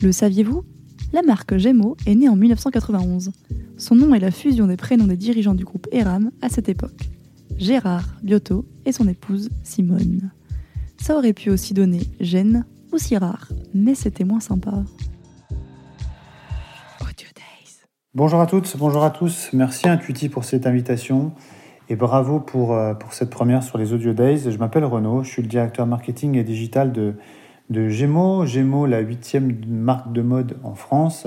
[0.00, 0.62] Le saviez-vous?
[1.12, 3.32] La marque Gémeaux est née en 1991.
[3.78, 7.10] Son nom est la fusion des prénoms des dirigeants du groupe Eram à cette époque.
[7.56, 10.30] Gérard Biotto et son épouse Simone.
[10.98, 14.84] Ça aurait pu aussi donner Gênes ou Sirard, mais c'était moins sympa.
[18.14, 19.50] Bonjour à toutes, bonjour à tous.
[19.52, 21.32] Merci Intuiti pour cette invitation
[21.88, 24.50] et bravo pour, euh, pour cette première sur les Audio Days.
[24.50, 27.14] Je m'appelle Renaud, je suis le directeur marketing et digital de,
[27.70, 28.46] de Gémeaux.
[28.46, 31.26] Gémeaux, la huitième marque de mode en France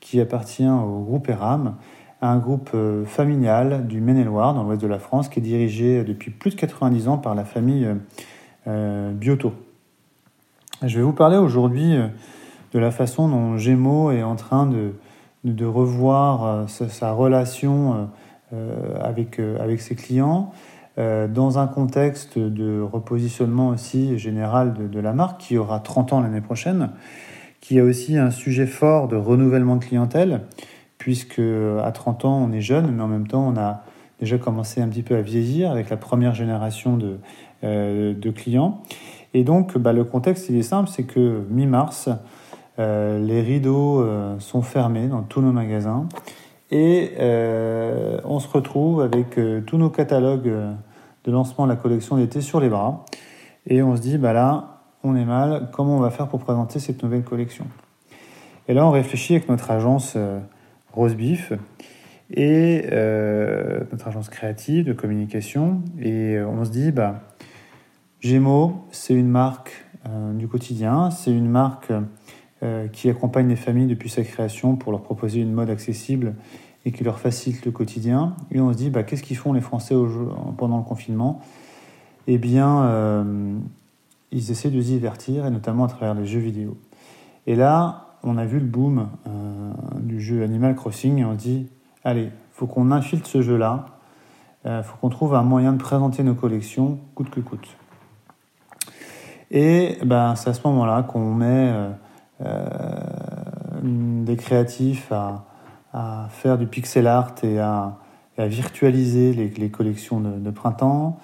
[0.00, 1.74] qui appartient au groupe ERAM,
[2.22, 6.30] un groupe euh, familial du Maine-et-Loire, dans l'ouest de la France, qui est dirigé depuis
[6.30, 7.88] plus de 90 ans par la famille
[8.66, 9.52] euh, Biotto.
[10.82, 11.96] Je vais vous parler aujourd'hui
[12.72, 18.08] de la façon dont Gémeaux est en train de, revoir sa, relation
[18.52, 18.96] euh,
[19.40, 20.52] euh, avec ses clients,
[20.98, 26.20] euh, dans un contexte de repositionnement aussi général de, la marque qui aura 30 ans
[26.20, 26.90] l'année prochaine,
[27.60, 30.40] qui a aussi un sujet fort de renouvellement de clientèle,
[30.96, 33.84] puisque à 30 ans on est jeune, mais en même temps on a
[34.18, 37.18] déjà commencé un petit peu à vieillir avec la première génération de,
[37.62, 38.82] euh, clients.
[39.34, 42.08] Et donc bah, le contexte il est simple, c'est que mi-mars,
[42.80, 44.04] euh, les rideaux
[44.40, 46.08] sont fermés dans tous nos magasins.
[46.72, 47.12] Et
[48.24, 50.50] on se retrouve avec tous nos catalogues
[51.30, 53.04] lancement de la collection d'été sur les bras.
[53.66, 56.78] Et on se dit, bah là, on est mal, comment on va faire pour présenter
[56.78, 57.66] cette nouvelle collection?
[58.66, 60.40] Et là, on réfléchit avec notre agence euh,
[60.92, 61.14] Rose
[62.30, 65.82] et euh, notre agence créative de communication.
[66.00, 67.22] Et euh, on se dit, bah,
[68.20, 71.92] Gémeaux, c'est une marque euh, du quotidien, c'est une marque
[72.90, 76.34] qui accompagne les familles depuis sa création pour leur proposer une mode accessible
[76.92, 78.34] qui leur facilite le quotidien.
[78.50, 79.94] Et on se dit, bah, qu'est-ce qu'ils font les Français
[80.56, 81.40] pendant le confinement?
[82.26, 83.58] Eh bien, euh,
[84.32, 86.76] ils essaient de se divertir, et notamment à travers les jeux vidéo.
[87.46, 91.42] Et là, on a vu le boom euh, du jeu Animal Crossing et on se
[91.42, 91.66] dit,
[92.04, 93.86] allez, faut qu'on infiltre ce jeu-là,
[94.66, 97.68] euh, faut qu'on trouve un moyen de présenter nos collections coûte que coûte.
[99.50, 101.72] Et ben, c'est à ce moment-là qu'on met
[102.40, 102.70] euh,
[103.82, 105.44] des créatifs à,
[105.92, 107.98] à, faire du pixel art et à,
[108.38, 111.18] virtualiser les, collections de, de printemps.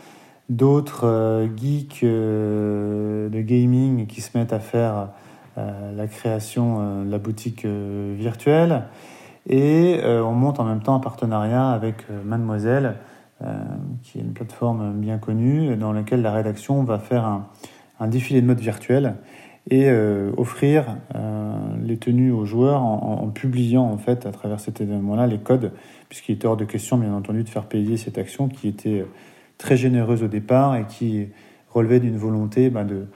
[0.51, 5.09] D'autres euh, geeks euh, de gaming qui se mettent à faire
[5.57, 8.85] euh, la création de la boutique virtuelle.
[9.49, 12.95] Et on monte en même temps un partenariat avec Mademoiselle,
[14.03, 17.47] qui est une plateforme bien connue, dans laquelle la rédaction va faire un,
[18.01, 19.17] un défilé de mode virtuel
[19.71, 24.81] et euh, offrir euh, les tenues aux joueurs en, publiant en fait à travers cet
[24.81, 25.73] événement-là les codes,
[26.09, 29.05] puisqu'il était hors de question bien entendu de faire payer cette action qui était
[29.59, 31.29] très généreuse au départ et qui
[31.71, 33.07] relevait d'une volonté bah, de,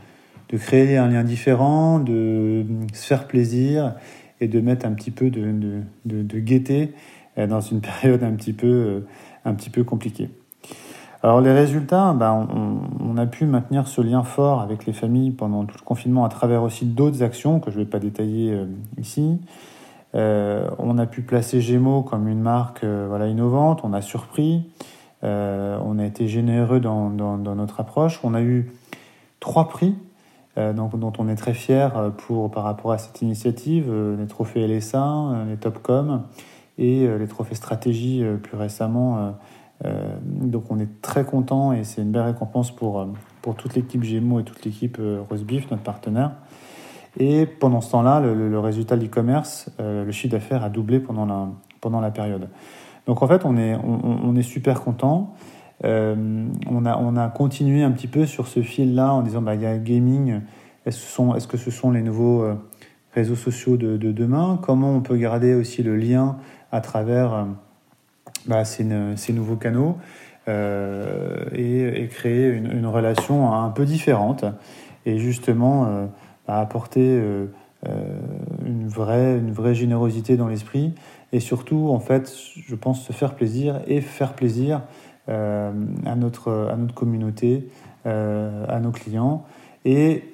[0.49, 3.95] de créer un lien différent, de se faire plaisir
[4.41, 5.53] et de mettre un petit peu de,
[6.05, 6.93] de, de, gaieté
[7.37, 9.05] euh, dans une période un petit peu,
[9.45, 10.31] un petit peu compliquée.
[11.23, 12.47] Alors les résultats, ben,
[13.01, 16.29] on, a pu maintenir ce lien fort avec les familles pendant tout le confinement à
[16.29, 19.41] travers aussi d'autres actions que je ne vais pas détailler euh, ici.
[20.15, 24.65] Euh, on a pu placer Gémeaux comme une marque euh, voilà, innovante, on a surpris,
[25.23, 28.21] on a été généreux dans, notre approche.
[28.23, 28.71] On a eu
[29.41, 29.95] trois prix
[30.57, 35.45] dont on est très fiers euh, pour, par rapport à cette initiative, les trophées LSA,
[35.49, 36.23] les Topcom
[36.79, 39.35] et les trophées stratégie plus récemment
[40.25, 43.07] donc on est très content et c'est une belle récompense pour, euh,
[43.43, 46.33] pour toute l'équipe Gémeaux et toute l'équipe euh, Rosebeef, notre partenaire.
[47.19, 51.27] Et pendant ce temps-là, le, résultat de l'e-commerce, euh, le chiffre d'affaires a doublé pendant
[51.27, 51.49] la,
[51.81, 52.49] pendant la période.
[53.07, 55.35] Donc en fait, on est, on, est super content.
[55.85, 59.55] Euh, on, a, on a continué un petit peu sur ce fil-là en disant bah,
[59.55, 60.43] il y a gaming.
[60.85, 62.55] Est-ce, est que ce sont les nouveaux euh,
[63.15, 64.61] réseaux sociaux de, demain?
[64.63, 66.37] Comment on peut garder aussi le lien
[66.71, 67.47] à travers
[68.49, 69.99] bah, ces, nouveaux canaux
[70.49, 74.47] euh, et, créer une, une, relation un peu différente
[75.05, 76.07] et justement euh,
[76.47, 77.47] bah, apporter euh,
[78.65, 80.95] une, vraie, une vraie générosité dans l'esprit
[81.33, 84.81] et surtout, en fait, je pense se faire plaisir et faire plaisir
[85.29, 87.69] à, notre, à notre communauté,
[88.07, 89.45] à nos clients
[89.85, 90.25] et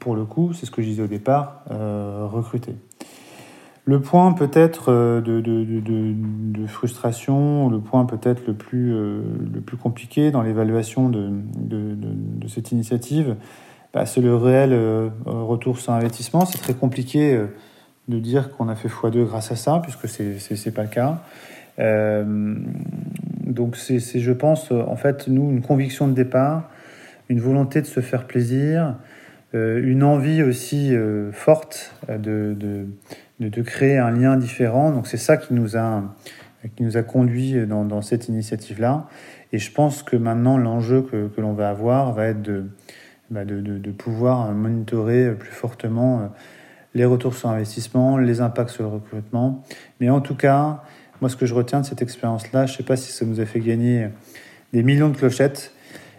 [0.00, 2.76] pour le coup, c'est ce que je disais au départ, recruter.
[3.88, 10.30] Le point peut-être euh, de, frustration, le point peut-être le, plus, euh, le plus compliqué
[10.30, 11.30] dans l'évaluation de,
[12.48, 13.36] cette initiative,
[13.94, 16.44] bah, c'est le réel euh, retour sur investissement.
[16.44, 17.42] C'est très compliqué
[18.08, 21.22] de dire qu'on a fait x2 grâce à ça, puisque ce n'est pas le cas.
[23.46, 26.68] Donc c'est, je pense, en fait, nous, une conviction de départ,
[27.30, 28.96] une volonté de se faire plaisir,
[29.54, 30.94] une envie aussi
[31.32, 32.86] forte de,
[33.40, 34.90] de, créer un lien différent.
[34.90, 36.02] Donc c'est ça qui nous a,
[36.76, 39.08] qui nous a conduit dans, cette initiative-là.
[39.52, 42.66] Et je pense que maintenant, l'enjeu que, que l'on va avoir va être de,
[43.30, 46.30] bah de, de, de, pouvoir monitorer plus fortement
[46.94, 49.62] les retours sur investissement, les impacts sur le recrutement.
[50.00, 50.82] Mais en tout cas,
[51.20, 53.40] moi, ce que je retiens de cette expérience-là, je ne sais pas si ça nous
[53.40, 54.08] a fait gagner
[54.72, 55.72] des millions de clochettes,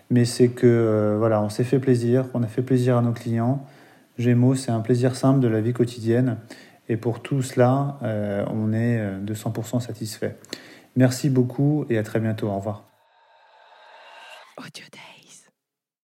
[0.10, 3.12] mais c'est que euh, voilà, on s'est fait plaisir, on a fait plaisir à nos
[3.12, 3.66] clients.
[4.18, 6.38] Gémeaux, c'est un plaisir simple de la vie quotidienne.
[6.90, 10.38] Et pour tout cela, euh, on est euh, de 100% satisfait.
[10.96, 12.48] Merci beaucoup et à très bientôt.
[12.50, 12.90] Au revoir.